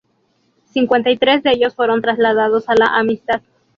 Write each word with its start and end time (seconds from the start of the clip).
Cincuenta 0.71 1.11
y 1.11 1.17
tres 1.17 1.43
de 1.43 1.51
ellos 1.51 1.75
fueron 1.75 2.01
trasladados 2.01 2.67
a 2.69 2.73
"La" 2.73 2.87
"Amistad". 2.97 3.43